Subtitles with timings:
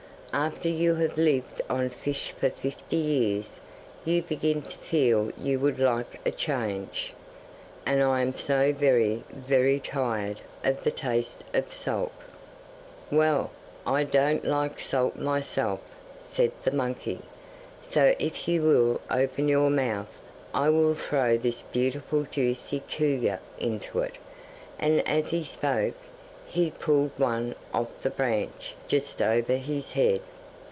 [0.33, 3.59] 'After you have lived on fish for fifty years
[4.05, 7.11] you begin to feel you would like a change.
[7.85, 12.13] And I am so very, very tired of the taste of salt.'
[13.11, 13.49] 'Well,
[13.85, 15.81] I don't like salt myself,'
[16.21, 17.19] said the monkey;
[17.81, 20.17] 'so if you will open your mouth
[20.53, 24.17] I will throw this beautiful juicy kuyu into it,'
[24.79, 25.95] and, as he spoke,
[26.47, 30.19] he pulled one off the branch just over his head.